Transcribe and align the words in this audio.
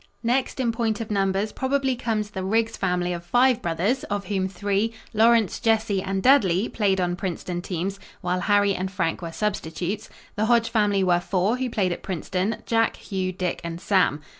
Next 0.23 0.59
in 0.59 0.71
point 0.71 0.99
of 0.99 1.11
numbers 1.11 1.51
probably 1.51 1.95
comes 1.95 2.31
the 2.31 2.43
Riggs 2.43 2.75
family 2.75 3.13
of 3.13 3.23
five 3.23 3.61
brothers, 3.61 4.03
of 4.05 4.25
whom 4.25 4.47
three, 4.47 4.93
Lawrence, 5.13 5.59
Jesse 5.59 6.01
and 6.01 6.23
Dudley, 6.23 6.67
played 6.67 6.99
on 6.99 7.15
Princeton 7.15 7.61
teams, 7.61 7.99
while 8.19 8.39
Harry 8.39 8.73
and 8.73 8.89
Frank 8.91 9.21
were 9.21 9.31
substitutes. 9.31 10.09
The 10.35 10.45
Hodge 10.45 10.69
family 10.69 11.03
were 11.03 11.19
four 11.19 11.57
who 11.57 11.69
played 11.69 11.91
at 11.91 12.01
Princeton 12.01 12.63
Jack, 12.65 12.95
Hugh, 12.95 13.31
Dick 13.31 13.61
and 13.63 13.79
Sam. 13.79 14.21